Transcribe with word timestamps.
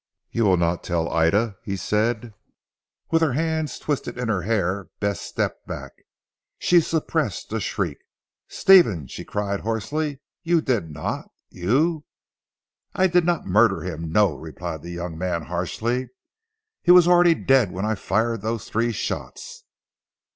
"You 0.31 0.45
will 0.45 0.57
not 0.57 0.83
tell 0.83 1.11
Ida," 1.11 1.57
he 1.63 1.75
said. 1.77 2.33
With 3.11 3.21
her 3.21 3.33
hands 3.33 3.77
twisted 3.77 4.17
in 4.17 4.29
her 4.29 4.41
hair 4.41 4.89
Bess 4.99 5.21
stepped 5.21 5.67
back. 5.67 5.91
She 6.57 6.81
suppressed 6.81 7.53
a 7.53 7.59
shriek. 7.59 7.99
"Stephen!" 8.47 9.05
she 9.05 9.23
cried 9.23 9.59
hoarsely 9.59 10.19
"You 10.41 10.59
did 10.59 10.89
not 10.89 11.29
you" 11.51 12.03
"I 12.95 13.05
did 13.05 13.25
not 13.25 13.45
murder 13.45 13.81
him. 13.81 14.11
No," 14.11 14.33
replied 14.35 14.81
the 14.81 14.89
young 14.89 15.19
man 15.19 15.43
harshly. 15.43 16.07
"He 16.81 16.89
was 16.89 17.07
already 17.07 17.35
dead 17.35 17.71
when 17.71 17.85
I 17.85 17.93
fired 17.93 18.41
those 18.41 18.67
three 18.67 18.91
shots." 18.91 19.65